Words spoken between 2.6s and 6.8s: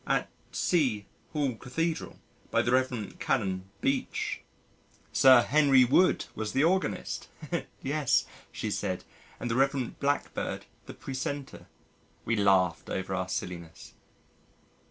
the Rev. Canon Beech...." "Sir Henry Wood was the